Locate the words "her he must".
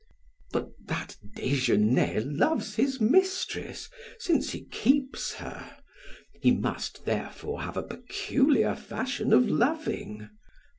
5.35-7.05